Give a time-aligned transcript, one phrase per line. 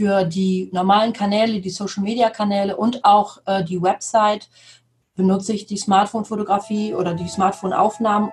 [0.00, 4.48] für die normalen Kanäle, die Social-Media-Kanäle und auch äh, die Website
[5.14, 8.30] benutze ich die Smartphone-Fotografie oder die Smartphone-Aufnahmen.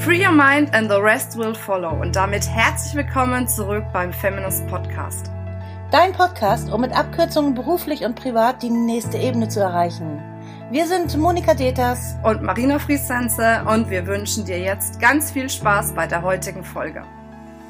[0.00, 1.98] Free your mind and the rest will follow.
[1.98, 5.30] Und damit herzlich willkommen zurück beim Feminist Podcast.
[5.90, 10.20] Dein Podcast, um mit Abkürzungen beruflich und privat die nächste Ebene zu erreichen.
[10.70, 15.94] Wir sind Monika Deters und Marina Friesense und wir wünschen dir jetzt ganz viel Spaß
[15.94, 17.02] bei der heutigen Folge.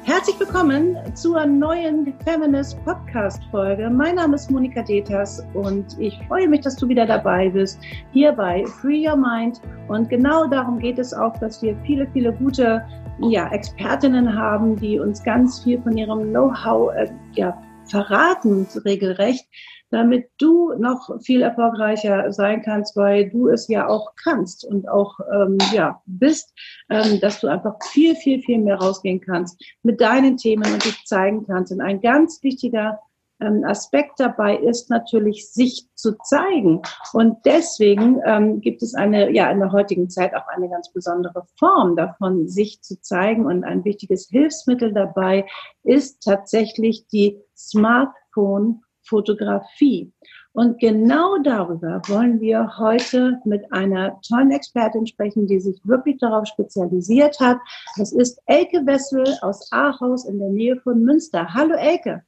[0.05, 3.89] Herzlich willkommen zur neuen Feminist Podcast Folge.
[3.89, 7.79] Mein Name ist Monika Deters und ich freue mich, dass du wieder dabei bist
[8.13, 9.59] hier bei Free Your Mind.
[9.87, 12.85] Und genau darum geht es auch, dass wir viele, viele gute
[13.19, 17.59] ja, Expertinnen haben, die uns ganz viel von ihrem Know-how äh, ja,
[17.89, 19.47] verraten, regelrecht
[19.89, 25.19] damit du noch viel erfolgreicher sein kannst, weil du es ja auch kannst und auch
[25.33, 26.53] ähm, ja bist,
[26.89, 31.03] ähm, dass du einfach viel, viel, viel mehr rausgehen kannst mit deinen Themen und dich
[31.05, 31.71] zeigen kannst.
[31.71, 32.99] Und ein ganz wichtiger
[33.39, 36.81] ähm, Aspekt dabei ist natürlich, sich zu zeigen.
[37.13, 41.45] Und deswegen ähm, gibt es eine, ja, in der heutigen Zeit auch eine ganz besondere
[41.57, 43.45] Form davon, sich zu zeigen.
[43.45, 45.45] Und ein wichtiges Hilfsmittel dabei
[45.83, 50.11] ist tatsächlich die Smartphone Fotografie.
[50.53, 56.47] Und genau darüber wollen wir heute mit einer tollen Expertin sprechen, die sich wirklich darauf
[56.47, 57.59] spezialisiert hat.
[57.97, 61.53] Das ist Elke Wessel aus Ahaus in der Nähe von Münster.
[61.53, 62.23] Hallo Elke.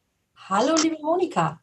[0.49, 1.59] Hallo liebe Monika.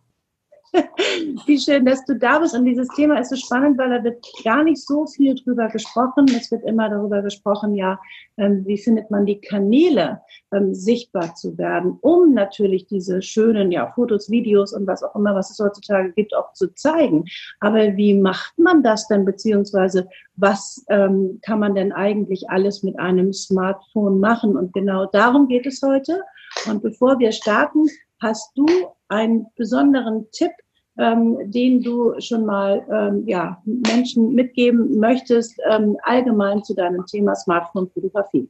[1.47, 2.55] Wie schön, dass du da bist.
[2.55, 6.27] Und dieses Thema ist so spannend, weil da wird gar nicht so viel drüber gesprochen.
[6.28, 7.98] Es wird immer darüber gesprochen, ja,
[8.36, 10.20] ähm, wie findet man die Kanäle,
[10.52, 15.34] ähm, sichtbar zu werden, um natürlich diese schönen, ja, Fotos, Videos und was auch immer,
[15.34, 17.25] was es heutzutage gibt, auch zu zeigen.
[17.61, 22.98] Aber wie macht man das denn, beziehungsweise was ähm, kann man denn eigentlich alles mit
[22.98, 24.56] einem Smartphone machen?
[24.56, 26.22] Und genau darum geht es heute.
[26.69, 27.86] Und bevor wir starten,
[28.20, 28.67] hast du
[29.08, 30.50] einen besonderen Tipp
[30.98, 37.35] ähm, den du schon mal ähm, ja, Menschen mitgeben möchtest, ähm, allgemein zu deinem Thema
[37.35, 38.48] Smartphone-Fotografie?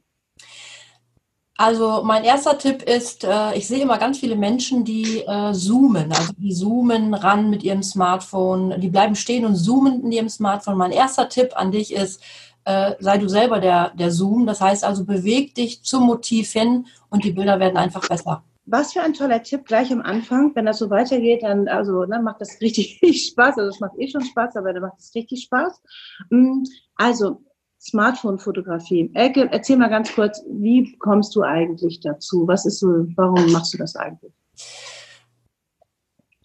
[1.57, 6.11] Also mein erster Tipp ist, äh, ich sehe immer ganz viele Menschen, die äh, zoomen,
[6.11, 10.77] also die zoomen ran mit ihrem Smartphone, die bleiben stehen und zoomen in ihrem Smartphone.
[10.77, 12.21] Mein erster Tipp an dich ist,
[12.65, 14.45] äh, sei du selber der, der Zoom.
[14.45, 18.93] Das heißt also, beweg dich zum Motiv hin und die Bilder werden einfach besser was
[18.93, 20.55] für ein toller Tipp gleich am Anfang.
[20.55, 22.99] Wenn das so weitergeht, dann also, ne, macht das richtig
[23.31, 23.57] Spaß.
[23.57, 25.81] Also es macht eh schon Spaß, aber dann macht es richtig Spaß.
[26.29, 26.63] Mm,
[26.95, 27.43] also
[27.79, 29.11] Smartphone-Fotografie.
[29.13, 32.47] Erzähl mal ganz kurz, wie kommst du eigentlich dazu?
[32.47, 34.33] Was ist so, warum machst du das eigentlich?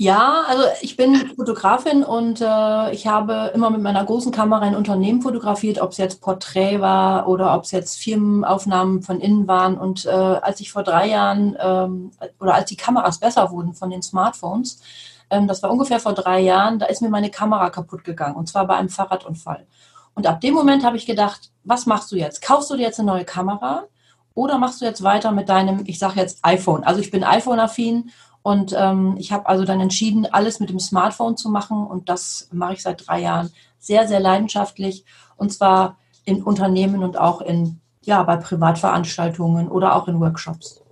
[0.03, 4.75] Ja, also ich bin Fotografin und äh, ich habe immer mit meiner großen Kamera ein
[4.75, 9.77] Unternehmen fotografiert, ob es jetzt Porträt war oder ob es jetzt Firmenaufnahmen von innen waren.
[9.77, 13.91] Und äh, als ich vor drei Jahren ähm, oder als die Kameras besser wurden von
[13.91, 14.81] den Smartphones,
[15.29, 18.49] ähm, das war ungefähr vor drei Jahren, da ist mir meine Kamera kaputt gegangen und
[18.49, 19.67] zwar bei einem Fahrradunfall.
[20.15, 22.41] Und ab dem Moment habe ich gedacht, was machst du jetzt?
[22.41, 23.85] Kaufst du dir jetzt eine neue Kamera
[24.33, 26.85] oder machst du jetzt weiter mit deinem, ich sage jetzt iPhone?
[26.85, 28.11] Also ich bin iPhone-affin
[28.43, 31.87] und ähm, ich habe also dann entschieden, alles mit dem Smartphone zu machen.
[31.87, 35.05] Und das mache ich seit drei Jahren sehr, sehr leidenschaftlich.
[35.37, 40.83] Und zwar in Unternehmen und auch in, ja, bei Privatveranstaltungen oder auch in Workshops.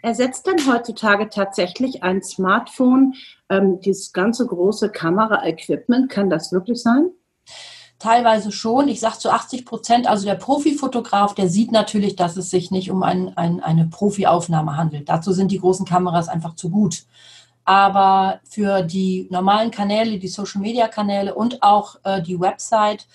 [0.00, 3.14] Ersetzt denn heutzutage tatsächlich ein Smartphone
[3.48, 6.08] ähm, dieses ganze große Kamera-Equipment?
[6.08, 7.10] Kann das wirklich sein?
[7.98, 8.86] Teilweise schon.
[8.86, 12.90] Ich sage zu 80 Prozent, also der Profifotograf, der sieht natürlich, dass es sich nicht
[12.90, 15.08] um ein, ein, eine Profiaufnahme handelt.
[15.08, 17.04] Dazu sind die großen Kameras einfach zu gut.
[17.64, 23.06] Aber für die normalen Kanäle, die Social-Media-Kanäle und auch äh, die Website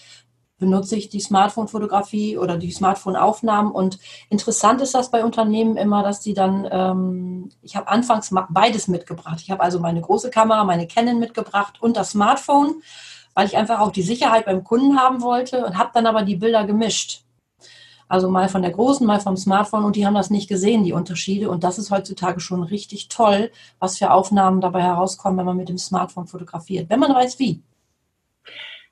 [0.60, 3.72] benutze ich die Smartphone-Fotografie oder die Smartphone-Aufnahmen.
[3.72, 8.88] Und interessant ist das bei Unternehmen immer, dass die dann, ähm, ich habe anfangs beides
[8.88, 9.40] mitgebracht.
[9.42, 12.82] Ich habe also meine große Kamera, meine Canon mitgebracht und das Smartphone
[13.34, 16.36] weil ich einfach auch die Sicherheit beim Kunden haben wollte und habe dann aber die
[16.36, 17.24] Bilder gemischt.
[18.08, 20.94] Also mal von der großen, mal vom Smartphone und die haben das nicht gesehen, die
[20.94, 21.50] Unterschiede.
[21.50, 25.70] Und das ist heutzutage schon richtig toll, was für Aufnahmen dabei herauskommen, wenn man mit
[25.70, 27.64] dem Smartphone fotografiert, wenn man weiß wie.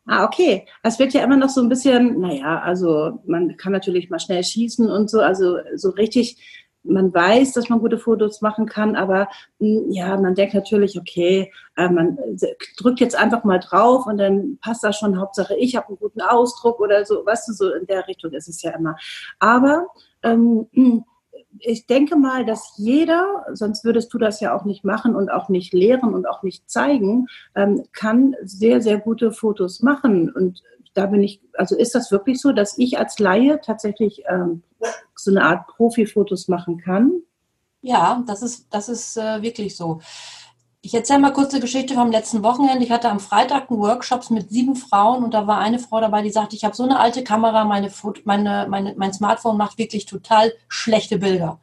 [0.08, 0.66] Ah, okay.
[0.82, 4.44] Es wird ja immer noch so ein bisschen, naja, also man kann natürlich mal schnell
[4.44, 6.38] schießen und so, also so richtig
[6.84, 9.28] man weiß, dass man gute Fotos machen kann, aber
[9.60, 12.18] hm, ja, man denkt natürlich, okay, äh, man
[12.78, 15.20] drückt jetzt einfach mal drauf und dann passt das schon.
[15.20, 18.48] Hauptsache, ich habe einen guten Ausdruck oder so, weißt du, so in der Richtung ist
[18.48, 18.96] es ja immer.
[19.40, 19.88] Aber
[20.24, 21.06] ähm, hm,
[21.60, 25.50] ich denke mal, dass jeder, sonst würdest du das ja auch nicht machen und auch
[25.50, 30.32] nicht lehren und auch nicht zeigen, ähm, kann sehr, sehr gute Fotos machen.
[30.32, 30.64] Und
[30.94, 34.64] da bin ich, also ist das wirklich so, dass ich als Laie tatsächlich ähm,
[35.16, 37.12] so eine Art Profi-Fotos machen kann?
[37.82, 40.02] Ja, das ist, das ist äh, wirklich so.
[40.84, 42.84] Ich erzähle mal kurz eine Geschichte vom letzten Wochenende.
[42.84, 46.24] Ich hatte am Freitag einen Workshop mit sieben Frauen und da war eine Frau dabei,
[46.24, 47.92] die sagte, ich habe so eine alte Kamera, meine,
[48.24, 51.60] meine, meine, mein Smartphone macht wirklich total schlechte Bilder.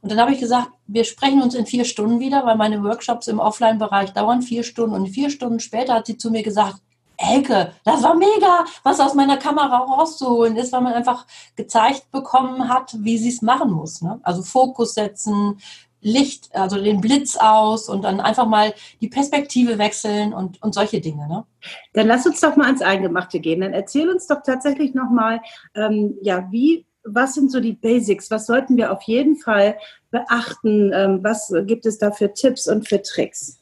[0.00, 3.26] Und dann habe ich gesagt, wir sprechen uns in vier Stunden wieder, weil meine Workshops
[3.26, 4.94] im Offline-Bereich dauern vier Stunden.
[4.94, 6.80] Und vier Stunden später hat sie zu mir gesagt,
[7.18, 11.26] Elke, das war mega, was aus meiner Kamera rauszuholen ist, weil man einfach
[11.56, 14.02] gezeigt bekommen hat, wie sie es machen muss.
[14.02, 14.20] Ne?
[14.22, 15.58] Also Fokus setzen,
[16.00, 21.00] Licht, also den Blitz aus und dann einfach mal die Perspektive wechseln und, und solche
[21.00, 21.26] Dinge.
[21.26, 21.44] Ne?
[21.92, 23.62] Dann lass uns doch mal ans Eingemachte gehen.
[23.62, 25.40] Dann erzähl uns doch tatsächlich nochmal,
[25.74, 28.30] ähm, ja, wie, was sind so die Basics?
[28.30, 29.76] Was sollten wir auf jeden Fall
[30.12, 30.92] beachten?
[30.94, 33.57] Ähm, was gibt es da für Tipps und für Tricks?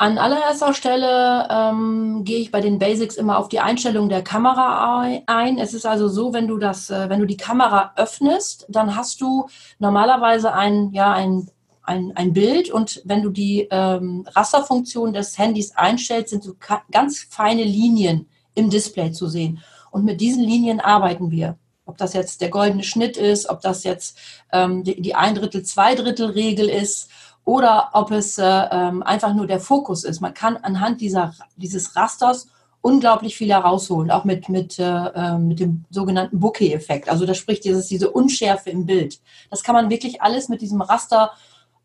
[0.00, 5.02] An allererster Stelle ähm, gehe ich bei den Basics immer auf die Einstellung der Kamera
[5.26, 5.58] ein.
[5.58, 9.20] Es ist also so, wenn du das, äh, wenn du die Kamera öffnest, dann hast
[9.20, 9.46] du
[9.78, 11.50] normalerweise ein, ja, ein,
[11.82, 16.54] ein, ein Bild und wenn du die ähm, Rasterfunktion des Handys einstellst, sind so
[16.90, 19.62] ganz feine Linien im Display zu sehen.
[19.90, 21.58] Und mit diesen Linien arbeiten wir.
[21.84, 24.16] Ob das jetzt der goldene Schnitt ist, ob das jetzt
[24.50, 27.10] ähm, die, die Ein Drittel, Zwei Drittel Regel ist
[27.50, 30.20] oder ob es äh, ähm, einfach nur der Fokus ist.
[30.20, 32.46] Man kann anhand dieser, dieses Rasters
[32.80, 37.08] unglaublich viel herausholen, auch mit, mit, äh, äh mit dem sogenannten Bokeh-Effekt.
[37.08, 39.18] Also da spricht dieses, diese Unschärfe im Bild.
[39.50, 41.32] Das kann man wirklich alles mit diesem Raster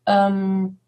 [0.06, 0.78] ähm,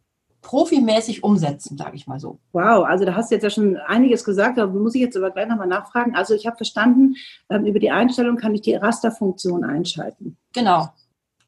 [0.43, 2.39] profimäßig umsetzen, sage ich mal so.
[2.53, 5.33] Wow, also da hast du jetzt ja schon einiges gesagt, da muss ich jetzt aber
[5.33, 6.15] gleich nochmal nachfragen.
[6.15, 7.17] Also ich habe verstanden,
[7.51, 10.37] ähm, über die Einstellung kann ich die Rasterfunktion einschalten.
[10.53, 10.89] Genau.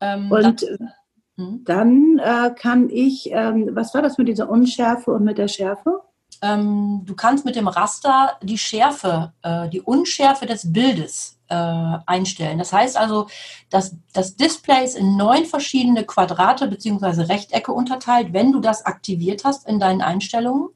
[0.00, 0.67] Ähm, Und
[1.41, 1.65] Mhm.
[1.65, 6.03] Dann äh, kann ich, ähm, was war das mit dieser Unschärfe und mit der Schärfe?
[6.43, 12.59] Ähm, du kannst mit dem Raster die Schärfe, äh, die Unschärfe des Bildes äh, einstellen.
[12.59, 13.27] Das heißt also,
[13.69, 17.23] dass das Display ist in neun verschiedene Quadrate bzw.
[17.23, 20.69] Rechtecke unterteilt, wenn du das aktiviert hast in deinen Einstellungen.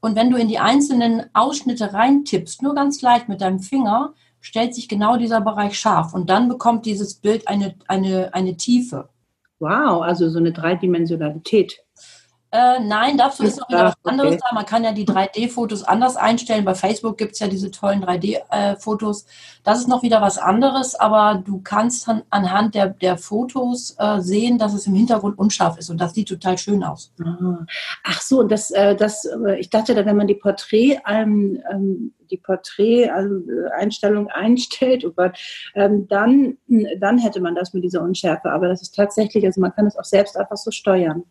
[0.00, 4.74] Und wenn du in die einzelnen Ausschnitte reintippst, nur ganz leicht mit deinem Finger, stellt
[4.74, 9.08] sich genau dieser Bereich scharf und dann bekommt dieses Bild eine, eine, eine Tiefe.
[9.58, 11.78] Wow, also so eine Dreidimensionalität.
[12.52, 14.42] Äh, nein, dazu ist noch wieder was anderes okay.
[14.48, 14.54] da.
[14.54, 16.64] Man kann ja die 3D-Fotos anders einstellen.
[16.64, 19.22] Bei Facebook gibt es ja diese tollen 3D-Fotos.
[19.22, 19.26] Äh,
[19.64, 24.20] das ist noch wieder was anderes, aber du kannst an, anhand der, der Fotos äh,
[24.20, 27.12] sehen, dass es im Hintergrund unscharf ist und das sieht total schön aus.
[27.20, 27.66] Ah.
[28.04, 32.14] Ach so, und das, äh, das, äh, ich dachte, wenn man die Porträt, ähm, ähm,
[32.30, 35.36] die Porträt-Einstellung einstellt, oh Gott,
[35.74, 36.58] ähm, dann,
[36.98, 38.50] dann hätte man das mit dieser Unschärfe.
[38.50, 41.24] Aber das ist tatsächlich, also man kann es auch selbst einfach so steuern.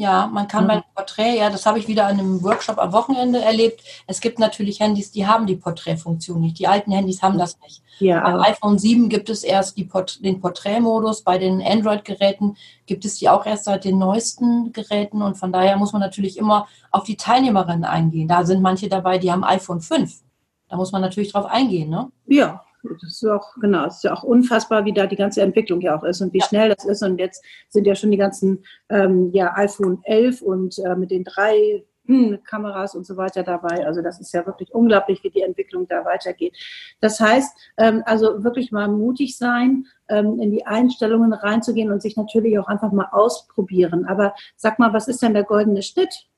[0.00, 0.68] Ja, man kann mhm.
[0.68, 3.82] bei Porträt, ja, das habe ich wieder an einem Workshop am Wochenende erlebt.
[4.06, 6.58] Es gibt natürlich Handys, die haben die Porträtfunktion nicht.
[6.58, 7.82] Die alten Handys haben das nicht.
[7.98, 8.22] Ja.
[8.22, 11.20] Beim iPhone 7 gibt es erst die Port den Porträtmodus.
[11.20, 12.56] Bei den Android-Geräten
[12.86, 15.20] gibt es die auch erst seit den neuesten Geräten.
[15.20, 18.26] Und von daher muss man natürlich immer auf die Teilnehmerinnen eingehen.
[18.26, 20.22] Da sind manche dabei, die haben iPhone 5.
[20.70, 22.10] Da muss man natürlich drauf eingehen, ne?
[22.26, 25.80] Ja, das ist auch, genau, es ist ja auch unfassbar, wie da die ganze Entwicklung
[25.80, 26.46] ja auch ist und wie ja.
[26.46, 27.02] schnell das ist.
[27.02, 31.24] Und jetzt sind ja schon die ganzen ähm, ja, iPhone 11 und äh, mit den
[31.24, 33.86] drei hm, Kameras und so weiter dabei.
[33.86, 36.56] Also das ist ja wirklich unglaublich, wie die Entwicklung da weitergeht.
[37.00, 42.16] Das heißt, ähm, also wirklich mal mutig sein, ähm, in die Einstellungen reinzugehen und sich
[42.16, 44.06] natürlich auch einfach mal ausprobieren.
[44.06, 46.29] Aber sag mal, was ist denn der goldene Schnitt?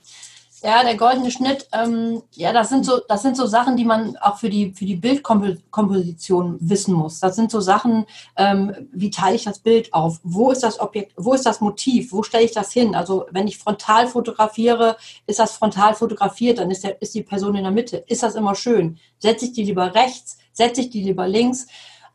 [0.65, 4.17] Ja, der goldene Schnitt, ähm, ja, das sind so, das sind so Sachen, die man
[4.19, 7.19] auch für die für die Bildkomposition wissen muss.
[7.19, 10.21] Das sind so Sachen, ähm, wie teile ich das Bild auf?
[10.23, 11.15] Wo ist das Objekt?
[11.17, 12.13] Wo ist das Motiv?
[12.13, 12.95] Wo stelle ich das hin?
[12.95, 17.57] Also wenn ich frontal fotografiere, ist das frontal fotografiert, dann ist der ist die Person
[17.57, 18.05] in der Mitte.
[18.07, 18.99] Ist das immer schön?
[19.19, 20.39] Setze ich die lieber rechts?
[20.53, 21.67] Setze ich die lieber links?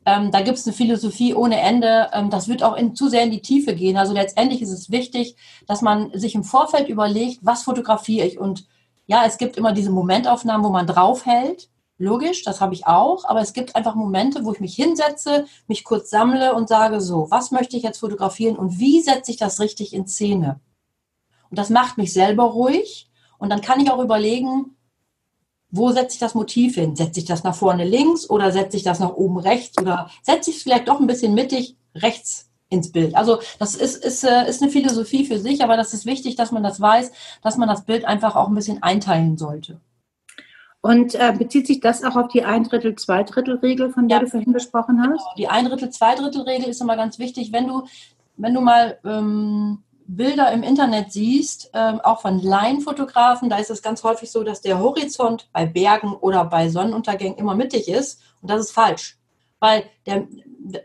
[0.07, 2.09] Ähm, da gibt es eine Philosophie ohne Ende.
[2.13, 3.97] Ähm, das wird auch in, zu sehr in die Tiefe gehen.
[3.97, 5.35] Also letztendlich ist es wichtig,
[5.67, 8.39] dass man sich im Vorfeld überlegt, was fotografiere ich.
[8.39, 8.65] Und
[9.05, 11.69] ja, es gibt immer diese Momentaufnahmen, wo man draufhält.
[11.97, 13.25] Logisch, das habe ich auch.
[13.25, 17.27] Aber es gibt einfach Momente, wo ich mich hinsetze, mich kurz sammle und sage so,
[17.29, 20.61] was möchte ich jetzt fotografieren und wie setze ich das richtig in Szene?
[21.49, 23.09] Und das macht mich selber ruhig.
[23.39, 24.76] Und dann kann ich auch überlegen,
[25.69, 26.95] wo setze ich das Motiv hin?
[26.95, 30.49] Setze ich das nach vorne links oder setze ich das nach oben rechts oder setze
[30.49, 33.15] ich es vielleicht doch ein bisschen mittig rechts ins Bild?
[33.15, 36.51] Also das ist, ist, äh, ist eine Philosophie für sich, aber das ist wichtig, dass
[36.51, 39.79] man das weiß, dass man das Bild einfach auch ein bisschen einteilen sollte.
[40.81, 44.19] Und äh, bezieht sich das auch auf die Ein Drittel, Zwei Drittel Regel, von der
[44.19, 44.23] ja.
[44.23, 45.19] du vorhin gesprochen hast?
[45.19, 45.35] Genau.
[45.37, 47.51] Die Ein Drittel, Zwei Drittel Regel ist immer ganz wichtig.
[47.51, 47.83] Wenn du,
[48.37, 53.81] wenn du mal ähm, Bilder im Internet siehst, ähm, auch von Laienfotografen, da ist es
[53.81, 58.21] ganz häufig so, dass der Horizont bei Bergen oder bei Sonnenuntergängen immer mittig ist.
[58.41, 59.17] Und das ist falsch.
[59.59, 60.27] weil der,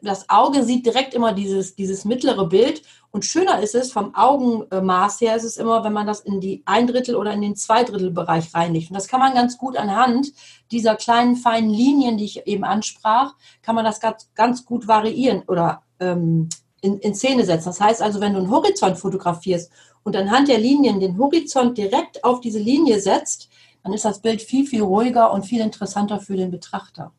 [0.03, 5.21] das Auge sieht direkt immer dieses, dieses mittlere Bild und schöner ist es vom Augenmaß
[5.21, 8.55] her, ist es immer, wenn man das in die ein Drittel oder in den Zweidrittelbereich
[8.55, 8.91] reinlegt.
[8.91, 10.33] Und das kann man ganz gut anhand
[10.71, 15.43] dieser kleinen feinen Linien, die ich eben ansprach, kann man das ganz, ganz gut variieren
[15.47, 16.49] oder ähm,
[16.83, 17.71] in, in Szene setzen.
[17.71, 19.73] Das heißt also, wenn du einen Horizont fotografierst
[20.03, 23.49] und anhand der Linien den Horizont direkt auf diese Linie setzt,
[23.83, 27.13] dann ist das Bild viel, viel ruhiger und viel interessanter für den Betrachter.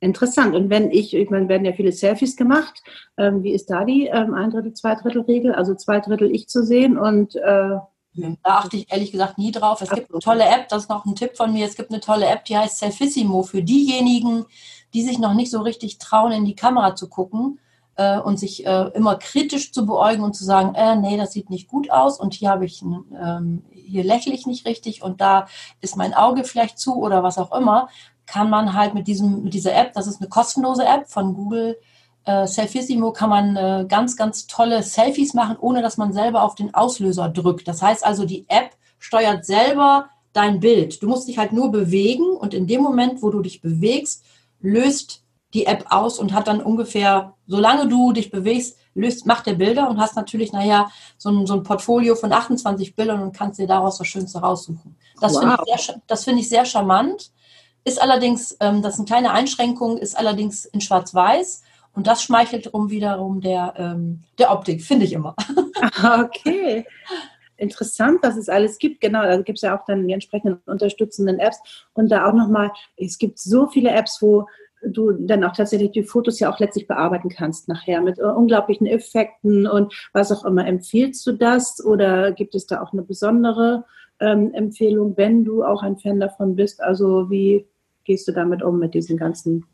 [0.00, 0.54] Interessant.
[0.54, 2.82] Und wenn ich, ich meine, werden ja viele Selfies gemacht.
[3.16, 5.54] Ähm, wie ist da die ähm, ein Drittel, zwei Drittel Regel?
[5.54, 7.78] Also zwei Drittel ich zu sehen und äh,
[8.18, 9.80] da achte ich ehrlich gesagt nie drauf.
[9.82, 11.66] Es gibt eine tolle App, das ist noch ein Tipp von mir.
[11.66, 14.46] Es gibt eine tolle App, die heißt Selfissimo für diejenigen,
[14.94, 17.58] die sich noch nicht so richtig trauen, in die Kamera zu gucken
[17.96, 21.50] äh, und sich äh, immer kritisch zu beäugen und zu sagen, äh, nee, das sieht
[21.50, 25.46] nicht gut aus und hier habe ich, ähm, hier lächle ich nicht richtig und da
[25.80, 27.88] ist mein Auge vielleicht zu oder was auch immer
[28.26, 31.78] kann man halt mit, diesem, mit dieser App, das ist eine kostenlose App von Google,
[32.24, 36.56] äh, Selfissimo, kann man äh, ganz, ganz tolle Selfies machen, ohne dass man selber auf
[36.56, 37.68] den Auslöser drückt.
[37.68, 41.02] Das heißt also, die App steuert selber dein Bild.
[41.02, 44.24] Du musst dich halt nur bewegen und in dem Moment, wo du dich bewegst,
[44.60, 45.22] löst
[45.54, 49.88] die App aus und hat dann ungefähr, solange du dich bewegst, löst, macht der Bilder
[49.88, 53.66] und hast natürlich nachher so ein, so ein Portfolio von 28 Bildern und kannst dir
[53.66, 54.96] daraus das Schönste raussuchen.
[55.20, 55.40] Das wow.
[55.40, 57.30] finde ich, sehr, find ich sehr charmant.
[57.84, 61.62] Ist allerdings, ähm, das ist eine kleine Einschränkung, ist allerdings in Schwarz-Weiß.
[61.94, 65.34] Und das schmeichelt rum wiederum der, ähm, der Optik, finde ich immer.
[66.20, 66.84] okay.
[67.58, 69.00] Interessant, was es alles gibt.
[69.00, 71.58] Genau, da gibt es ja auch dann die entsprechenden unterstützenden Apps.
[71.94, 74.46] Und da auch nochmal, es gibt so viele Apps, wo
[74.86, 79.66] du dann auch tatsächlich die Fotos ja auch letztlich bearbeiten kannst nachher mit unglaublichen Effekten
[79.66, 80.66] und was auch immer.
[80.66, 83.84] Empfiehlst du das oder gibt es da auch eine besondere
[84.20, 86.82] ähm, Empfehlung, wenn du auch ein Fan davon bist?
[86.82, 87.66] Also wie
[88.04, 89.64] gehst du damit um, mit diesen ganzen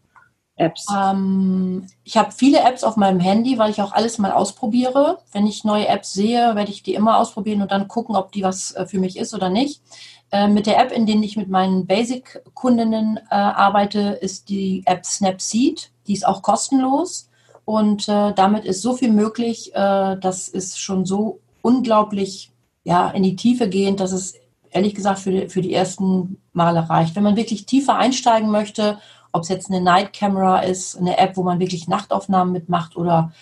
[0.57, 0.87] Apps?
[0.95, 5.19] Ähm, ich habe viele Apps auf meinem Handy, weil ich auch alles mal ausprobiere.
[5.33, 8.43] Wenn ich neue Apps sehe, werde ich die immer ausprobieren und dann gucken, ob die
[8.43, 9.83] was äh, für mich ist oder nicht.
[10.31, 15.05] Äh, mit der App, in der ich mit meinen Basic-Kundinnen äh, arbeite, ist die App
[15.05, 15.91] Snapseed.
[16.07, 17.29] Die ist auch kostenlos
[17.65, 19.75] und äh, damit ist so viel möglich.
[19.75, 22.51] Äh, das ist schon so unglaublich
[22.85, 24.35] ja, in die Tiefe gehend, dass es
[24.71, 27.15] ehrlich gesagt für die, für die ersten Male reicht.
[27.15, 28.99] Wenn man wirklich tiefer einsteigen möchte,
[29.33, 33.33] ob es jetzt eine Night Camera ist, eine App, wo man wirklich Nachtaufnahmen mitmacht oder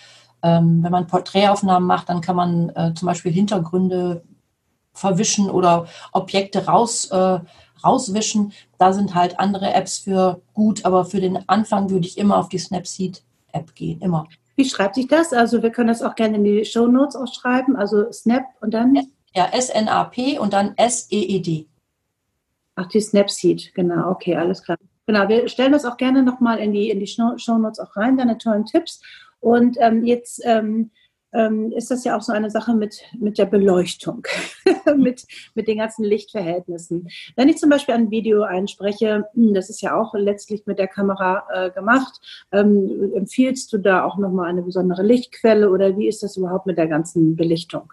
[0.43, 4.23] ähm, wenn man Porträtaufnahmen macht, dann kann man äh, zum Beispiel Hintergründe
[4.93, 7.39] verwischen oder Objekte raus, äh,
[7.83, 8.53] rauswischen.
[8.77, 12.49] Da sind halt andere Apps für gut, aber für den Anfang würde ich immer auf
[12.49, 14.27] die Snapseed-App gehen, immer.
[14.55, 15.33] Wie schreibt sich das?
[15.33, 18.95] Also wir können das auch gerne in die Show Notes ausschreiben, also Snap und dann?
[19.33, 21.67] Ja, S-N-A-P und dann S-E-E-D.
[22.75, 24.77] Ach, die Snapseed, genau, okay, alles klar.
[25.11, 28.37] Genau, wir stellen das auch gerne nochmal in die, in die Show auch rein, deine
[28.37, 29.01] tollen Tipps.
[29.41, 30.91] Und ähm, jetzt ähm,
[31.33, 34.25] ähm, ist das ja auch so eine Sache mit, mit der Beleuchtung,
[34.95, 37.09] mit, mit den ganzen Lichtverhältnissen.
[37.35, 40.87] Wenn ich zum Beispiel ein Video einspreche, hm, das ist ja auch letztlich mit der
[40.87, 42.21] Kamera äh, gemacht,
[42.53, 46.77] ähm, empfiehlst du da auch nochmal eine besondere Lichtquelle oder wie ist das überhaupt mit
[46.77, 47.91] der ganzen Belichtung?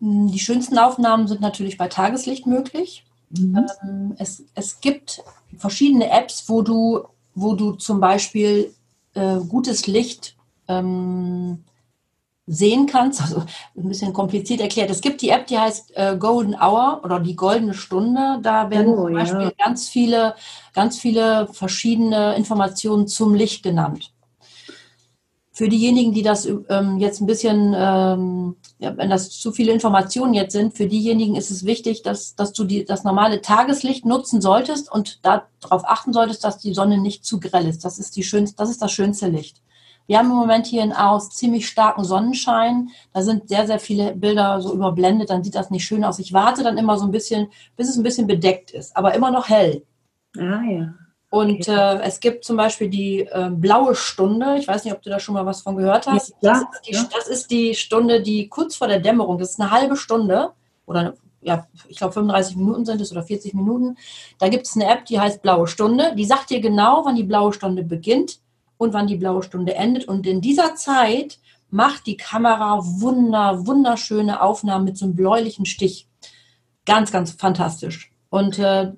[0.00, 3.04] Die schönsten Aufnahmen sind natürlich bei Tageslicht möglich.
[3.38, 3.66] Mhm.
[3.82, 5.22] Ähm, es, es gibt
[5.56, 8.74] verschiedene Apps, wo du, wo du zum Beispiel
[9.14, 10.36] äh, gutes Licht
[10.68, 11.64] ähm,
[12.46, 13.20] sehen kannst.
[13.22, 13.44] Also
[13.76, 14.90] ein bisschen kompliziert erklärt.
[14.90, 18.38] Es gibt die App, die heißt äh, Golden Hour oder die goldene Stunde.
[18.42, 19.64] Da werden oh, zum Beispiel ja.
[19.64, 20.34] ganz viele,
[20.72, 24.11] ganz viele verschiedene Informationen zum Licht genannt.
[25.62, 30.34] Für diejenigen, die das ähm, jetzt ein bisschen, ähm, ja, wenn das zu viele Informationen
[30.34, 34.40] jetzt sind, für diejenigen ist es wichtig, dass, dass du die, das normale Tageslicht nutzen
[34.40, 37.84] solltest und darauf achten solltest, dass die Sonne nicht zu grell ist.
[37.84, 39.62] Das ist, die schönste, das, ist das schönste Licht.
[40.08, 42.88] Wir haben im Moment hier in Aarhus ziemlich starken Sonnenschein.
[43.12, 45.30] Da sind sehr, sehr viele Bilder so überblendet.
[45.30, 46.18] Dann sieht das nicht schön aus.
[46.18, 49.30] Ich warte dann immer so ein bisschen, bis es ein bisschen bedeckt ist, aber immer
[49.30, 49.84] noch hell.
[50.36, 50.94] Ah ja.
[51.32, 54.56] Und äh, es gibt zum Beispiel die äh, blaue Stunde.
[54.58, 56.34] Ich weiß nicht, ob du da schon mal was von gehört hast.
[56.42, 57.08] Ja, das, ist die, ja.
[57.10, 60.50] das ist die Stunde, die kurz vor der Dämmerung, das ist eine halbe Stunde
[60.84, 63.96] oder ja, ich glaube 35 Minuten sind es oder 40 Minuten.
[64.40, 66.14] Da gibt es eine App, die heißt Blaue Stunde.
[66.16, 68.38] Die sagt dir genau, wann die blaue Stunde beginnt
[68.76, 70.06] und wann die blaue Stunde endet.
[70.06, 71.38] Und in dieser Zeit
[71.70, 76.10] macht die Kamera wunder, wunderschöne Aufnahmen mit so einem bläulichen Stich.
[76.84, 78.12] Ganz, ganz fantastisch.
[78.28, 78.92] Und äh,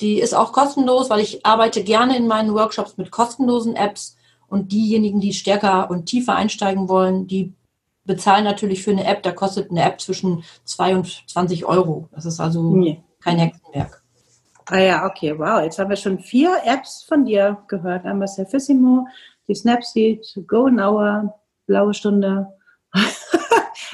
[0.00, 4.16] die ist auch kostenlos, weil ich arbeite gerne in meinen Workshops mit kostenlosen Apps
[4.48, 7.54] und diejenigen, die stärker und tiefer einsteigen wollen, die
[8.04, 9.22] bezahlen natürlich für eine App.
[9.22, 12.08] Da kostet eine App zwischen 2 und 20 Euro.
[12.12, 13.02] Das ist also nee.
[13.20, 14.02] kein Hexenwerk.
[14.66, 15.62] Ah ja, okay, wow.
[15.62, 18.04] Jetzt haben wir schon vier Apps von dir gehört.
[18.04, 19.06] Einmal Surfissimo,
[19.48, 21.34] die Snapseed, Go Hour,
[21.66, 22.46] Blaue Stunde.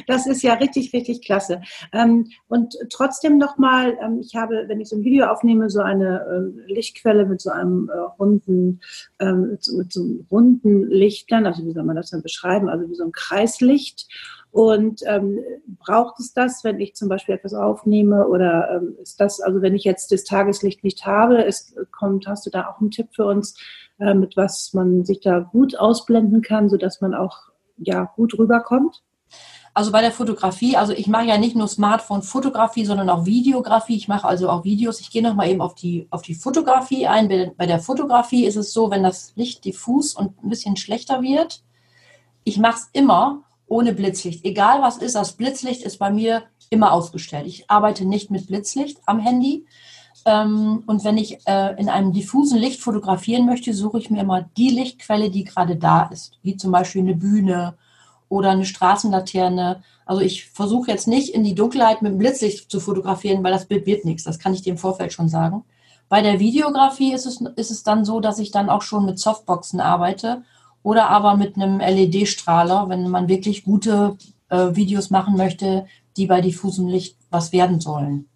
[0.06, 1.60] Das ist ja richtig, richtig klasse.
[1.92, 6.20] Ähm, und trotzdem nochmal, ähm, ich habe, wenn ich so ein Video aufnehme, so eine
[6.66, 8.80] äh, Lichtquelle mit so einem äh, runden,
[9.18, 12.94] ähm, mit so einem runden Lichtern, also wie soll man das dann beschreiben, also wie
[12.94, 14.08] so ein Kreislicht.
[14.56, 15.38] Und ähm,
[15.78, 19.74] braucht es das, wenn ich zum Beispiel etwas aufnehme oder ähm, ist das, also wenn
[19.74, 23.26] ich jetzt das Tageslicht nicht habe, ist, kommt, hast du da auch einen Tipp für
[23.26, 23.54] uns,
[23.98, 29.02] äh, mit was man sich da gut ausblenden kann, sodass man auch ja gut rüberkommt?
[29.76, 33.96] Also bei der Fotografie, also ich mache ja nicht nur Smartphone-Fotografie, sondern auch Videografie.
[33.96, 35.00] Ich mache also auch Videos.
[35.00, 37.28] Ich gehe nochmal eben auf die, auf die Fotografie ein.
[37.58, 41.62] Bei der Fotografie ist es so, wenn das Licht diffus und ein bisschen schlechter wird,
[42.42, 44.46] ich mache es immer ohne Blitzlicht.
[44.46, 47.46] Egal was ist, das Blitzlicht ist bei mir immer ausgestellt.
[47.46, 49.66] Ich arbeite nicht mit Blitzlicht am Handy.
[50.24, 54.48] Ähm, und wenn ich äh, in einem diffusen Licht fotografieren möchte, suche ich mir immer
[54.56, 56.38] die Lichtquelle, die gerade da ist.
[56.42, 57.76] Wie zum Beispiel eine Bühne
[58.28, 59.82] oder eine Straßenlaterne.
[60.04, 63.66] Also ich versuche jetzt nicht in die Dunkelheit mit dem Blitzlicht zu fotografieren, weil das
[63.66, 64.24] Bild wird nichts.
[64.24, 65.64] Das kann ich dir im Vorfeld schon sagen.
[66.08, 69.18] Bei der Videografie ist es, ist es dann so, dass ich dann auch schon mit
[69.18, 70.42] Softboxen arbeite
[70.82, 74.16] oder aber mit einem LED-Strahler, wenn man wirklich gute
[74.48, 78.28] äh, Videos machen möchte, die bei diffusem Licht was werden sollen.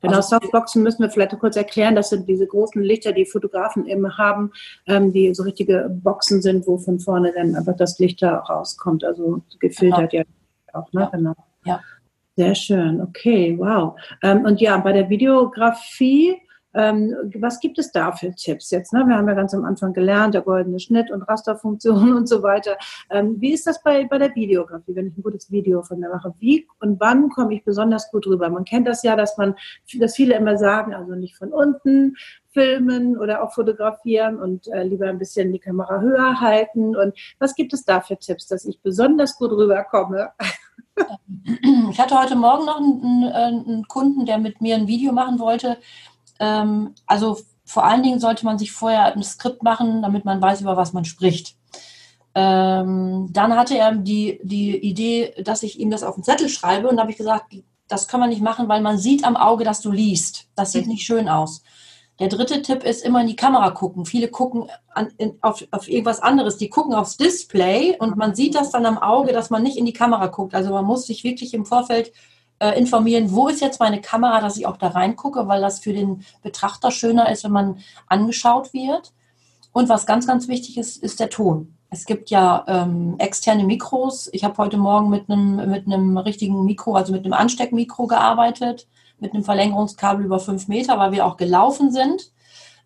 [0.00, 1.96] Genau, also, Softboxen müssen wir vielleicht kurz erklären.
[1.96, 4.52] Das sind diese großen Lichter, die Fotografen immer haben,
[4.86, 9.04] ähm, die so richtige Boxen sind, wo von vorne dann einfach das Licht da rauskommt.
[9.04, 10.24] Also gefiltert genau.
[10.72, 11.00] ja auch, ne?
[11.00, 11.10] Ja.
[11.10, 11.34] Genau.
[11.64, 11.80] Ja.
[12.36, 13.00] Sehr schön.
[13.00, 13.98] Okay, wow.
[14.22, 16.36] Ähm, und ja, bei der Videografie
[16.78, 18.92] was gibt es da für Tipps jetzt?
[18.92, 19.04] Ne?
[19.06, 22.76] Wir haben ja ganz am Anfang gelernt, der goldene Schnitt und Rasterfunktion und so weiter.
[23.10, 26.08] Ähm, wie ist das bei, bei der Videografie, wenn ich ein gutes Video von mir
[26.08, 26.34] mache?
[26.38, 28.48] Wie und wann komme ich besonders gut rüber?
[28.48, 29.56] Man kennt das ja, dass man,
[29.98, 32.16] dass viele immer sagen, also nicht von unten
[32.52, 36.96] filmen oder auch fotografieren und äh, lieber ein bisschen die Kamera höher halten.
[36.96, 40.30] Und was gibt es da für Tipps, dass ich besonders gut rüberkomme?
[41.92, 45.78] Ich hatte heute Morgen noch einen, einen, Kunden, der mit mir ein Video machen wollte
[46.38, 50.62] ähm, also vor allen Dingen sollte man sich vorher ein Skript machen, damit man weiß,
[50.62, 51.56] über was man spricht.
[52.34, 56.88] Ähm, dann hatte er die, die Idee, dass ich ihm das auf den Zettel schreibe
[56.88, 57.54] und da habe ich gesagt,
[57.88, 60.48] das kann man nicht machen, weil man sieht am Auge, dass du liest.
[60.54, 61.62] Das sieht nicht schön aus.
[62.20, 64.04] Der dritte Tipp ist immer in die Kamera gucken.
[64.04, 66.56] Viele gucken an, in, auf, auf irgendwas anderes.
[66.56, 69.86] Die gucken aufs Display und man sieht das dann am Auge, dass man nicht in
[69.86, 70.54] die Kamera guckt.
[70.54, 72.12] Also man muss sich wirklich im Vorfeld
[72.60, 75.92] äh, informieren, wo ist jetzt meine Kamera, dass ich auch da reingucke, weil das für
[75.92, 79.12] den Betrachter schöner ist, wenn man angeschaut wird.
[79.72, 81.74] Und was ganz, ganz wichtig ist, ist der Ton.
[81.90, 84.28] Es gibt ja ähm, externe Mikros.
[84.32, 88.86] Ich habe heute Morgen mit einem, mit einem richtigen Mikro, also mit einem Ansteckmikro gearbeitet,
[89.20, 92.30] mit einem Verlängerungskabel über fünf Meter, weil wir auch gelaufen sind.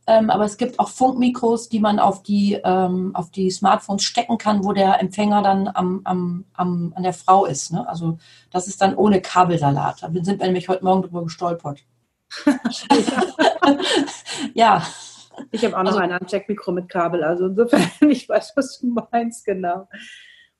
[0.06, 4.36] Ähm, aber es gibt auch Funkmikros, die man auf die, ähm, auf die Smartphones stecken
[4.36, 7.72] kann, wo der Empfänger dann am, am, am, an der Frau ist.
[7.72, 7.88] Ne?
[7.88, 8.18] Also
[8.50, 10.02] das ist dann ohne Kabelsalat.
[10.02, 11.84] Da sind wir nämlich heute Morgen drüber gestolpert.
[14.54, 14.82] ja.
[15.50, 18.98] Ich habe auch noch also, ein Ancheck-Mikro mit Kabel, also insofern, ich weiß, was du
[19.10, 19.88] meinst, genau.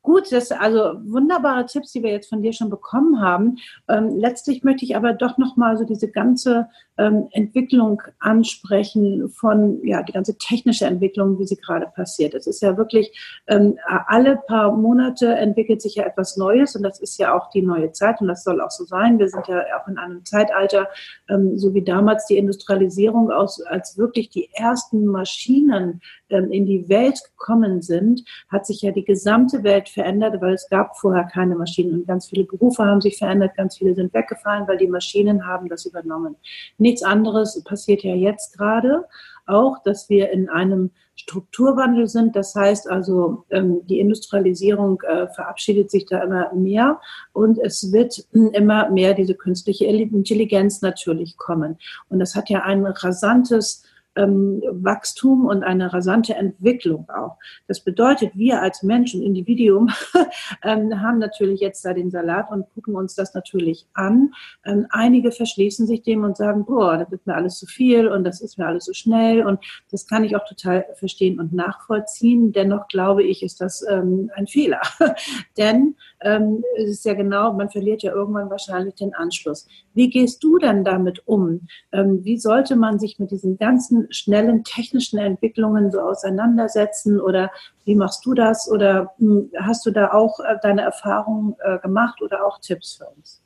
[0.02, 3.58] Gut, das also wunderbare Tipps, die wir jetzt von dir schon bekommen haben.
[3.88, 9.80] Ähm, letztlich möchte ich aber doch noch mal so diese ganze ähm, Entwicklung ansprechen von
[9.84, 12.34] ja die ganze technische Entwicklung, wie sie gerade passiert.
[12.34, 17.00] Es ist ja wirklich ähm, alle paar Monate entwickelt sich ja etwas Neues und das
[17.00, 19.20] ist ja auch die neue Zeit und das soll auch so sein.
[19.20, 20.88] Wir sind ja auch in einem Zeitalter,
[21.28, 26.00] ähm, so wie damals die Industrialisierung aus, als wirklich die ersten Maschinen
[26.32, 30.96] in die Welt gekommen sind, hat sich ja die gesamte Welt verändert, weil es gab
[30.96, 34.78] vorher keine Maschinen und ganz viele Berufe haben sich verändert, ganz viele sind weggefallen, weil
[34.78, 36.36] die Maschinen haben das übernommen.
[36.78, 39.04] Nichts anderes passiert ja jetzt gerade
[39.46, 42.34] auch, dass wir in einem Strukturwandel sind.
[42.36, 47.00] Das heißt also, ähm, die Industrialisierung äh, verabschiedet sich da immer mehr
[47.32, 51.78] und es wird immer mehr diese künstliche Intelligenz natürlich kommen.
[52.08, 53.84] Und das hat ja ein rasantes
[54.16, 57.38] ähm, Wachstum und eine rasante Entwicklung auch.
[57.66, 59.90] Das bedeutet, wir als Menschen, Individuum,
[60.62, 64.32] ähm, haben natürlich jetzt da den Salat und gucken uns das natürlich an.
[64.64, 68.24] Ähm, einige verschließen sich dem und sagen, boah, das wird mir alles zu viel und
[68.24, 72.52] das ist mir alles so schnell und das kann ich auch total verstehen und nachvollziehen.
[72.52, 74.80] Dennoch glaube ich, ist das ähm, ein Fehler.
[75.56, 79.66] Denn ähm, es ist ja genau, man verliert ja irgendwann wahrscheinlich den Anschluss.
[79.94, 81.66] Wie gehst du dann damit um?
[81.92, 87.20] Ähm, wie sollte man sich mit diesen ganzen schnellen technischen Entwicklungen so auseinandersetzen?
[87.20, 87.50] Oder
[87.84, 88.70] wie machst du das?
[88.70, 93.06] Oder hm, hast du da auch äh, deine Erfahrungen äh, gemacht oder auch Tipps für
[93.16, 93.42] uns?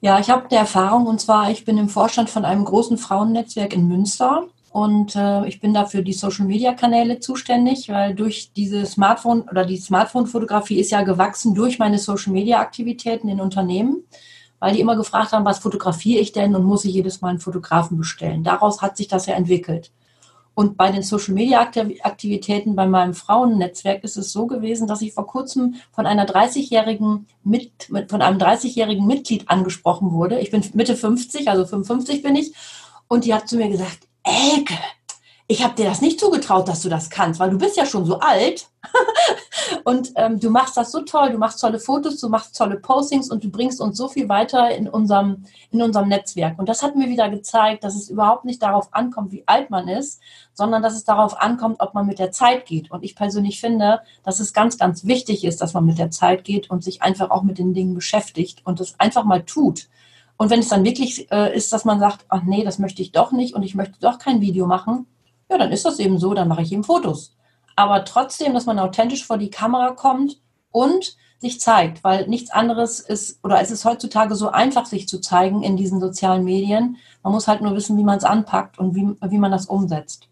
[0.00, 3.72] Ja, ich habe eine Erfahrung und zwar, ich bin im Vorstand von einem großen Frauennetzwerk
[3.72, 8.84] in Münster und äh, ich bin dafür die Social Media Kanäle zuständig, weil durch diese
[8.86, 14.02] Smartphone oder die Smartphone-Fotografie ist ja gewachsen durch meine Social Media Aktivitäten in Unternehmen,
[14.58, 17.38] weil die immer gefragt haben, was fotografiere ich denn und muss ich jedes Mal einen
[17.38, 18.42] Fotografen bestellen.
[18.42, 19.92] Daraus hat sich das ja entwickelt.
[20.54, 25.12] Und bei den Social Media Aktivitäten bei meinem Frauennetzwerk ist es so gewesen, dass ich
[25.12, 27.70] vor kurzem von einer 30-jährigen mit,
[28.08, 30.40] von einem 30-jährigen Mitglied angesprochen wurde.
[30.40, 32.52] Ich bin Mitte 50, also 55 bin ich.
[33.06, 34.78] Und die hat zu mir gesagt, Elke,
[35.46, 38.06] ich habe dir das nicht zugetraut, dass du das kannst, weil du bist ja schon
[38.06, 38.70] so alt
[39.84, 43.30] und ähm, du machst das so toll, du machst tolle Fotos, du machst tolle Postings
[43.30, 46.58] und du bringst uns so viel weiter in unserem, in unserem Netzwerk.
[46.58, 49.86] Und das hat mir wieder gezeigt, dass es überhaupt nicht darauf ankommt, wie alt man
[49.88, 50.22] ist,
[50.54, 52.90] sondern dass es darauf ankommt, ob man mit der Zeit geht.
[52.90, 56.44] Und ich persönlich finde, dass es ganz, ganz wichtig ist, dass man mit der Zeit
[56.44, 59.88] geht und sich einfach auch mit den Dingen beschäftigt und es einfach mal tut.
[60.36, 63.12] Und wenn es dann wirklich äh, ist, dass man sagt, ach nee, das möchte ich
[63.12, 65.06] doch nicht und ich möchte doch kein Video machen,
[65.48, 67.36] ja, dann ist das eben so, dann mache ich eben Fotos.
[67.76, 73.00] Aber trotzdem, dass man authentisch vor die Kamera kommt und sich zeigt, weil nichts anderes
[73.00, 76.96] ist, oder es ist heutzutage so einfach, sich zu zeigen in diesen sozialen Medien.
[77.22, 80.28] Man muss halt nur wissen, wie man es anpackt und wie, wie man das umsetzt.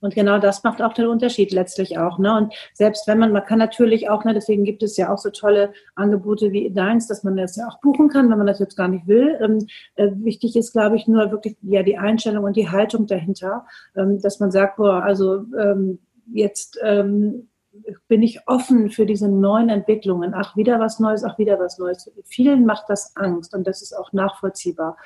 [0.00, 2.18] Und genau das macht auch den Unterschied letztlich auch.
[2.18, 2.36] Ne?
[2.36, 5.30] Und selbst wenn man, man kann natürlich auch, ne, deswegen gibt es ja auch so
[5.30, 8.76] tolle Angebote wie deins, dass man das ja auch buchen kann, wenn man das jetzt
[8.76, 9.38] gar nicht will.
[9.40, 13.66] Ähm, äh, wichtig ist, glaube ich, nur wirklich ja die Einstellung und die Haltung dahinter,
[13.96, 15.98] ähm, dass man sagt, boah, also ähm,
[16.32, 17.48] jetzt ähm,
[18.08, 20.32] bin ich offen für diese neuen Entwicklungen.
[20.34, 22.10] Ach, wieder was Neues, ach, wieder was Neues.
[22.24, 24.96] Vielen macht das Angst und das ist auch nachvollziehbar.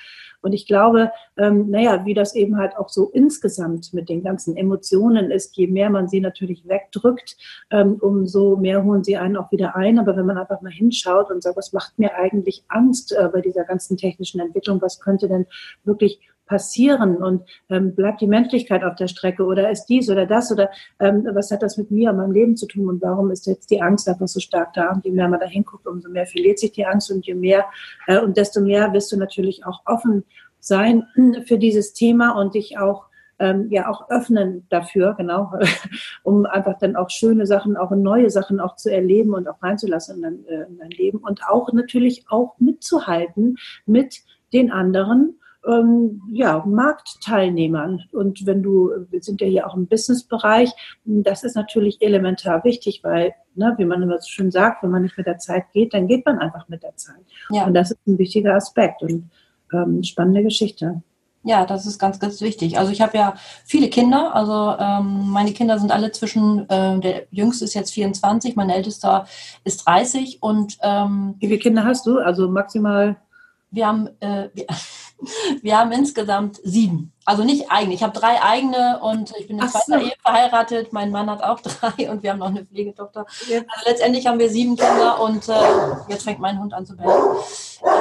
[0.42, 4.56] Und ich glaube, ähm, naja, wie das eben halt auch so insgesamt mit den ganzen
[4.56, 7.36] Emotionen ist, je mehr man sie natürlich wegdrückt,
[7.70, 9.98] ähm, umso mehr holen sie einen auch wieder ein.
[9.98, 13.40] Aber wenn man einfach mal hinschaut und sagt, was macht mir eigentlich Angst äh, bei
[13.40, 15.46] dieser ganzen technischen Entwicklung, was könnte denn
[15.84, 20.50] wirklich passieren und ähm, bleibt die Menschlichkeit auf der Strecke oder ist dies oder das
[20.50, 23.46] oder ähm, was hat das mit mir und meinem Leben zu tun und warum ist
[23.46, 24.90] jetzt die Angst einfach so stark da?
[24.90, 27.64] Und je mehr man da hinguckt, umso mehr verliert sich die Angst und je mehr
[28.08, 30.24] äh, und desto mehr wirst du natürlich auch offen
[30.58, 31.04] sein
[31.46, 33.06] für dieses Thema und dich auch
[33.38, 35.52] ähm, ja auch öffnen dafür, genau,
[36.24, 40.16] um einfach dann auch schöne Sachen, auch neue Sachen auch zu erleben und auch reinzulassen
[40.16, 44.20] in dein, äh, in dein Leben und auch natürlich auch mitzuhalten mit
[44.52, 48.02] den anderen ähm, ja, Marktteilnehmern.
[48.12, 50.70] Und wenn du, wir sind ja hier auch im Businessbereich,
[51.04, 55.02] das ist natürlich elementar wichtig, weil, ne, wie man immer so schön sagt, wenn man
[55.02, 57.22] nicht mit der Zeit geht, dann geht man einfach mit der Zeit.
[57.50, 57.66] Ja.
[57.66, 59.30] Und das ist ein wichtiger Aspekt und
[59.72, 61.02] ähm, spannende Geschichte.
[61.42, 62.78] Ja, das ist ganz, ganz wichtig.
[62.78, 64.34] Also ich habe ja viele Kinder.
[64.34, 69.26] Also ähm, meine Kinder sind alle zwischen, äh, der jüngste ist jetzt 24, mein ältester
[69.64, 72.18] ist 30 und ähm, Wie viele Kinder hast du?
[72.18, 73.16] Also maximal?
[73.70, 74.66] Wir haben, äh, wir,
[75.62, 77.12] wir haben insgesamt sieben.
[77.24, 77.94] Also nicht eigene.
[77.94, 80.06] Ich habe drei eigene und ich bin in zweiter so.
[80.06, 80.92] Ehe verheiratet.
[80.92, 83.26] Mein Mann hat auch drei und wir haben noch eine Pflegetochter.
[83.48, 83.58] Ja.
[83.58, 85.52] Also letztendlich haben wir sieben Kinder und äh,
[86.08, 87.36] jetzt fängt mein Hund an zu bellen.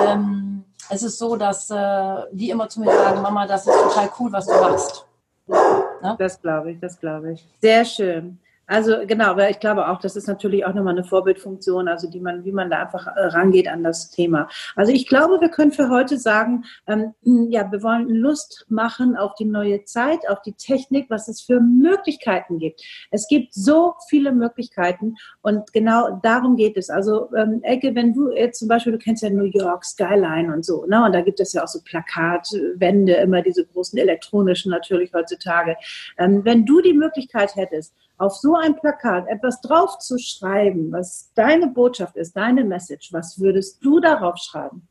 [0.08, 4.10] Ähm, es ist so, dass äh, die immer zu mir sagen, Mama, das ist total
[4.20, 5.06] cool, was du machst.
[5.48, 6.16] Ja?
[6.18, 7.48] Das glaube ich, das glaube ich.
[7.62, 8.40] Sehr schön.
[8.70, 12.20] Also genau, weil ich glaube auch, das ist natürlich auch nochmal eine Vorbildfunktion, also die
[12.20, 14.48] man, wie man da einfach äh, rangeht an das Thema.
[14.76, 17.16] Also ich glaube, wir können für heute sagen, ähm,
[17.50, 21.60] ja, wir wollen Lust machen auf die neue Zeit, auf die Technik, was es für
[21.60, 22.84] Möglichkeiten gibt.
[23.10, 26.92] Es gibt so viele Möglichkeiten und genau darum geht es.
[26.92, 30.64] Also ähm, Elke, wenn du jetzt zum Beispiel, du kennst ja New York Skyline und
[30.64, 31.04] so, ne?
[31.04, 35.76] Und da gibt es ja auch so Plakatwände, immer diese großen elektronischen natürlich heutzutage.
[36.20, 41.32] Ähm, wenn du die Möglichkeit hättest, auf so ein Plakat etwas drauf zu schreiben, was
[41.36, 44.88] deine Botschaft ist, deine Message, was würdest du darauf schreiben?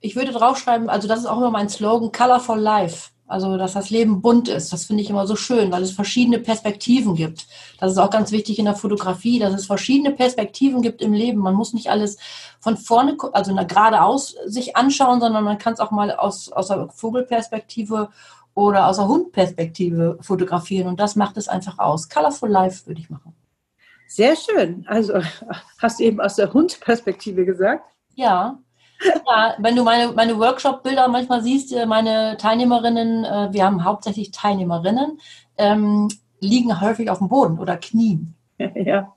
[0.00, 3.10] Ich würde draufschreiben, also das ist auch immer mein Slogan, Colorful Life.
[3.32, 4.74] Also, dass das Leben bunt ist.
[4.74, 7.46] Das finde ich immer so schön, weil es verschiedene Perspektiven gibt.
[7.80, 11.38] Das ist auch ganz wichtig in der Fotografie, dass es verschiedene Perspektiven gibt im Leben.
[11.38, 12.18] Man muss nicht alles
[12.60, 16.90] von vorne, also geradeaus sich anschauen, sondern man kann es auch mal aus, aus der
[16.90, 18.10] Vogelperspektive
[18.54, 22.08] oder aus der Hundperspektive fotografieren und das macht es einfach aus.
[22.08, 23.34] Colorful Life würde ich machen.
[24.08, 24.84] Sehr schön.
[24.88, 25.14] Also
[25.78, 27.84] hast du eben aus der Hundperspektive gesagt?
[28.14, 28.58] Ja.
[29.26, 34.30] Ja, wenn du meine, meine Workshop-Bilder manchmal siehst, äh, meine Teilnehmerinnen, äh, wir haben hauptsächlich
[34.30, 35.18] Teilnehmerinnen,
[35.58, 36.08] ähm,
[36.40, 38.34] liegen häufig auf dem Boden oder knien.
[38.76, 39.12] Ja.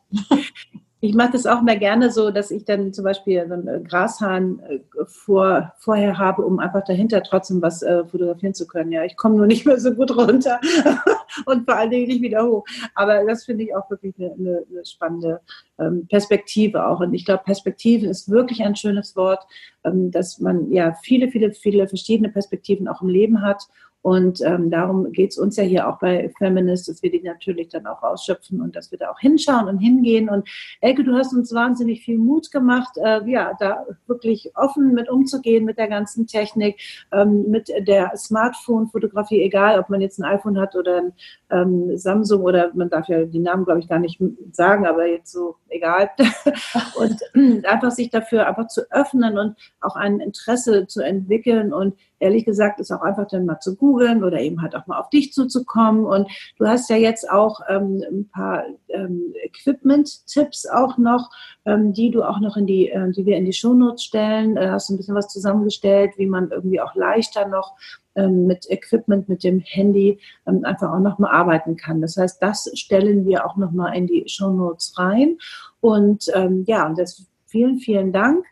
[1.05, 4.59] Ich mache das auch mehr gerne so, dass ich dann zum Beispiel so einen Grashahn
[4.67, 8.91] äh, vor, vorher habe, um einfach dahinter trotzdem was äh, fotografieren zu können.
[8.91, 10.59] Ja, ich komme nur nicht mehr so gut runter
[11.45, 12.65] und vor allen Dingen nicht wieder hoch.
[12.95, 15.41] Aber das finde ich auch wirklich eine, eine, eine spannende
[15.77, 17.01] ähm, Perspektive auch.
[17.01, 19.45] Und ich glaube, Perspektive ist wirklich ein schönes Wort,
[19.83, 23.67] ähm, dass man ja viele, viele, viele verschiedene Perspektiven auch im Leben hat
[24.05, 27.69] und ähm, darum geht es uns ja hier auch bei Feminist, dass wir die natürlich
[27.69, 30.29] dann auch ausschöpfen und dass wir da auch hinschauen und hingehen.
[30.29, 30.47] Und
[30.79, 35.65] Elke, du hast uns wahnsinnig viel Mut gemacht, äh, ja, da wirklich offen mit umzugehen
[35.65, 36.79] mit der ganzen Technik,
[37.11, 41.13] ähm, mit der Smartphone-Fotografie, egal ob man jetzt ein iPhone hat oder ein
[41.49, 45.31] ähm, Samsung oder man darf ja die Namen, glaube ich, gar nicht sagen, aber jetzt
[45.31, 46.11] so egal.
[46.95, 52.45] und einfach sich dafür einfach zu öffnen und auch ein Interesse zu entwickeln und ehrlich
[52.45, 55.31] gesagt ist auch einfach dann mal zu googeln oder eben halt auch mal auf dich
[55.31, 56.05] zuzukommen.
[56.05, 61.29] Und du hast ja jetzt auch ähm, ein paar ähm, Equipment-Tipps auch noch,
[61.65, 64.57] ähm, die du auch noch in die, äh, die wir in die Shownotes stellen.
[64.57, 67.75] Äh, hast du ein bisschen was zusammengestellt, wie man irgendwie auch leichter noch
[68.15, 72.01] ähm, mit Equipment, mit dem Handy ähm, einfach auch nochmal arbeiten kann.
[72.01, 75.38] Das heißt, das stellen wir auch nochmal in die Show Notes rein.
[75.79, 78.45] Und ähm, ja, und das vielen, vielen Dank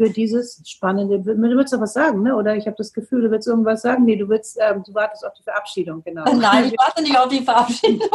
[0.00, 1.20] für dieses spannende.
[1.20, 2.34] Du willst doch was sagen, ne?
[2.34, 4.06] Oder ich habe das Gefühl, du willst irgendwas sagen.
[4.06, 6.24] Nee, du willst, ähm, du wartest auf die Verabschiedung, genau.
[6.34, 8.08] Nein, ich warte nicht auf die Verabschiedung.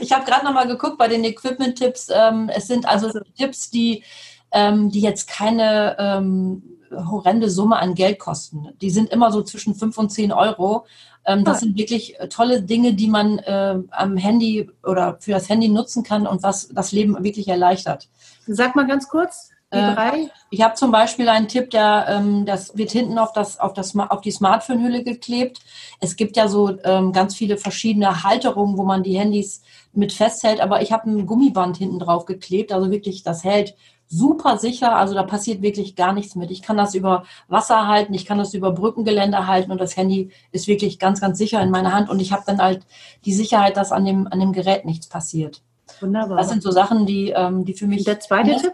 [0.00, 2.08] Ich habe gerade nochmal geguckt bei den Equipment-Tipps.
[2.12, 3.08] Ähm, es sind also.
[3.38, 4.02] Tipps, die,
[4.50, 8.70] ähm, die jetzt keine ähm, horrende Summe an Geld kosten.
[8.80, 10.86] Die sind immer so zwischen 5 und 10 Euro.
[11.24, 15.48] Ähm, das sind wirklich äh, tolle Dinge, die man äh, am Handy oder für das
[15.48, 18.08] Handy nutzen kann und was das Leben wirklich erleichtert.
[18.48, 20.28] Sag mal ganz kurz, äh.
[20.50, 23.96] Ich habe zum Beispiel einen Tipp, der ähm, das wird hinten auf das auf das
[23.96, 25.60] auf die Smartphone-Hülle geklebt.
[26.00, 29.62] Es gibt ja so ähm, ganz viele verschiedene Halterungen, wo man die Handys
[29.94, 33.74] mit festhält, aber ich habe ein Gummiband hinten drauf geklebt, also wirklich das hält
[34.12, 34.94] super sicher.
[34.94, 36.50] Also da passiert wirklich gar nichts mit.
[36.50, 40.30] Ich kann das über Wasser halten, ich kann das über Brückengeländer halten und das Handy
[40.52, 42.84] ist wirklich ganz, ganz sicher in meiner Hand und ich habe dann halt
[43.24, 45.62] die Sicherheit, dass an dem, an dem Gerät nichts passiert.
[46.00, 46.36] Wunderbar.
[46.36, 48.00] Das sind so Sachen, die, ähm, die für mich.
[48.00, 48.72] Und der zweite Tipp?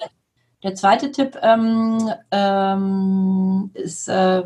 [0.64, 4.42] Der zweite Tipp ähm, ähm, ist, äh,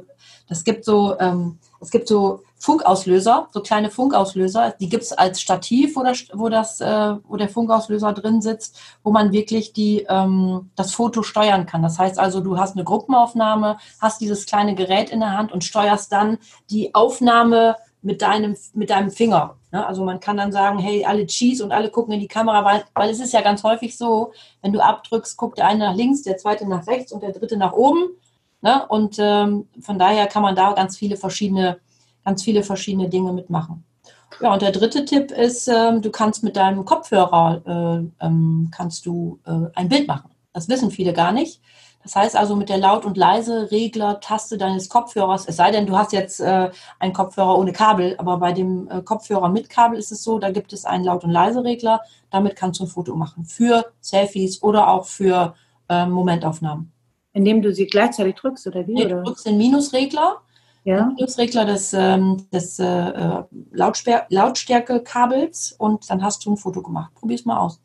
[0.46, 5.40] das gibt so, ähm, es gibt so Funkauslöser, so kleine Funkauslöser, die gibt es als
[5.40, 10.06] Stativ, wo, das, wo, das, äh, wo der Funkauslöser drin sitzt, wo man wirklich die,
[10.08, 11.82] ähm, das Foto steuern kann.
[11.82, 15.64] Das heißt also, du hast eine Gruppenaufnahme, hast dieses kleine Gerät in der Hand und
[15.64, 19.56] steuerst dann die Aufnahme mit deinem, mit deinem Finger.
[19.72, 19.84] Ne?
[19.86, 22.84] Also man kann dann sagen, hey, alle Cheese und alle gucken in die Kamera, weil,
[22.94, 26.22] weil es ist ja ganz häufig so, wenn du abdrückst, guckt der eine nach links,
[26.22, 28.10] der zweite nach rechts und der dritte nach oben.
[28.60, 28.86] Ne?
[28.88, 31.78] Und ähm, von daher kann man da ganz viele verschiedene
[32.24, 33.84] ganz viele verschiedene Dinge mitmachen.
[34.40, 37.62] Ja, und der dritte Tipp ist, ähm, du kannst mit deinem Kopfhörer
[38.20, 40.30] äh, ähm, kannst du äh, ein Bild machen.
[40.52, 41.60] Das wissen viele gar nicht.
[42.02, 46.12] Das heißt also mit der Laut- und Leise-Regler-Taste deines Kopfhörers, es sei denn, du hast
[46.12, 50.22] jetzt äh, einen Kopfhörer ohne Kabel, aber bei dem äh, Kopfhörer mit Kabel ist es
[50.22, 52.00] so, da gibt es einen Laut- und Leise-Regler.
[52.30, 55.54] Damit kannst du ein Foto machen für Selfies oder auch für
[55.88, 56.92] äh, Momentaufnahmen.
[57.32, 58.94] Indem du sie gleichzeitig drückst, oder wie?
[58.94, 60.42] Nee, du drückst den Minusregler
[60.84, 61.06] ja.
[61.06, 67.14] Minusregler des, ähm, des äh, Lautstärke-Kabels und dann hast du ein Foto gemacht.
[67.14, 67.80] Probier es mal aus.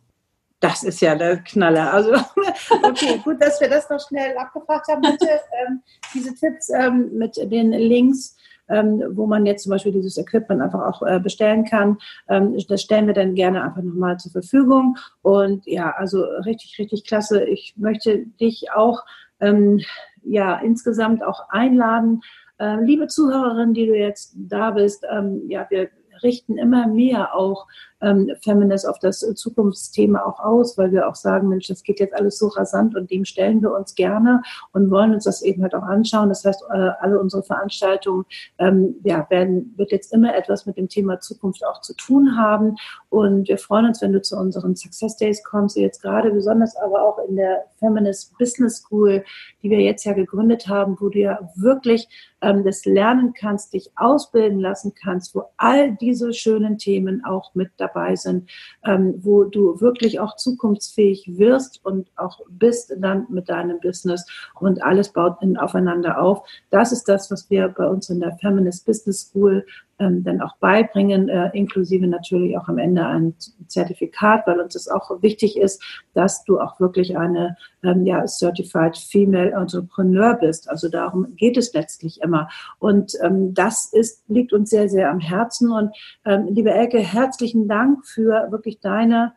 [0.59, 1.93] Das ist ja der Knaller.
[1.93, 2.13] Also,
[2.83, 5.01] okay, gut, dass wir das noch schnell abgefragt haben.
[5.01, 5.29] Bitte
[5.65, 5.81] ähm,
[6.13, 8.35] diese Tipps ähm, mit den Links,
[8.67, 12.81] ähm, wo man jetzt zum Beispiel dieses Equipment einfach auch äh, bestellen kann, ähm, das
[12.81, 14.97] stellen wir dann gerne einfach nochmal zur Verfügung.
[15.21, 17.43] Und ja, also richtig, richtig klasse.
[17.43, 19.05] Ich möchte dich auch
[19.39, 19.79] ähm,
[20.23, 22.21] ja insgesamt auch einladen,
[22.59, 25.89] äh, liebe Zuhörerin, die du jetzt da bist, ähm, ja, wir
[26.23, 27.67] richten immer mehr auch
[28.01, 32.13] ähm, Feminist auf das Zukunftsthema auch aus, weil wir auch sagen, Mensch, das geht jetzt
[32.13, 34.41] alles so rasant und dem stellen wir uns gerne
[34.73, 36.29] und wollen uns das eben halt auch anschauen.
[36.29, 38.25] Das heißt, äh, alle unsere Veranstaltungen
[38.59, 42.75] ähm, ja, werden, wird jetzt immer etwas mit dem Thema Zukunft auch zu tun haben.
[43.09, 47.01] Und wir freuen uns, wenn du zu unseren Success Days kommst, jetzt gerade besonders aber
[47.01, 49.23] auch in der Feminist Business School,
[49.63, 52.07] die wir jetzt ja gegründet haben, wo du ja wirklich
[52.41, 57.71] ähm, das lernen kannst, dich ausbilden lassen kannst, wo all diese schönen Themen auch mit
[57.77, 58.49] dabei dabei sind,
[58.85, 64.25] ähm, wo du wirklich auch zukunftsfähig wirst und auch bist dann mit deinem Business
[64.59, 66.47] und alles baut in, aufeinander auf.
[66.69, 69.65] Das ist das, was wir bei uns in der Feminist Business School
[69.99, 73.33] ähm, dann auch beibringen, äh, inklusive natürlich auch am Ende ein
[73.67, 75.83] Zertifikat, weil uns das auch wichtig ist,
[76.13, 80.69] dass du auch wirklich eine ähm, ja, Certified Female Entrepreneur bist.
[80.69, 82.49] Also darum geht es letztlich immer.
[82.79, 85.71] Und ähm, das ist, liegt uns sehr, sehr am Herzen.
[85.71, 89.33] Und ähm, liebe Elke, herzlichen Dank für wirklich deine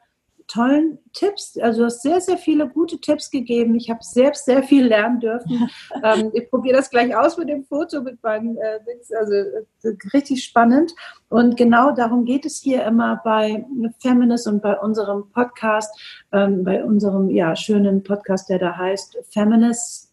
[0.50, 1.56] tollen Tipps.
[1.58, 3.76] Also du hast sehr, sehr viele gute Tipps gegeben.
[3.76, 5.70] Ich habe selbst sehr viel lernen dürfen.
[6.02, 10.44] ähm, ich probiere das gleich aus mit dem Foto, mit meinem, äh, also äh, richtig
[10.44, 10.92] spannend.
[11.28, 13.64] Und genau darum geht es hier immer bei
[14.00, 15.96] Feminist und bei unserem Podcast,
[16.32, 20.12] ähm, bei unserem ja, schönen Podcast, der da heißt Feminist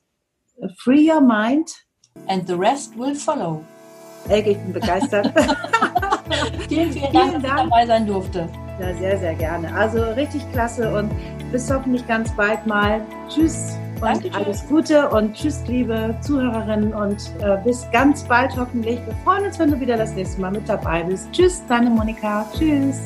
[0.78, 1.72] Free Your Mind.
[2.28, 3.64] And the rest will follow.
[4.30, 5.32] Elke, ich bin begeistert.
[6.70, 8.50] vielen, vielen Dank, dass ich dabei sein durfte.
[8.80, 9.74] Ja, sehr, sehr gerne.
[9.74, 11.12] Also richtig klasse und
[11.52, 13.02] bis hoffentlich ganz bald mal.
[13.30, 14.34] Tschüss und Dankeschön.
[14.34, 19.00] alles Gute und tschüss, liebe Zuhörerinnen und äh, bis ganz bald hoffentlich.
[19.06, 21.32] Wir freuen uns, wenn du wieder das nächste Mal mit dabei bist.
[21.32, 22.46] Tschüss, deine Monika.
[22.56, 23.02] Tschüss.